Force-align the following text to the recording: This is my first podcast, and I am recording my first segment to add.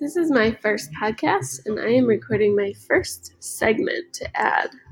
This 0.00 0.16
is 0.16 0.30
my 0.30 0.52
first 0.52 0.90
podcast, 0.92 1.66
and 1.66 1.80
I 1.80 1.88
am 1.88 2.06
recording 2.06 2.54
my 2.54 2.72
first 2.86 3.34
segment 3.40 4.12
to 4.12 4.40
add. 4.40 4.70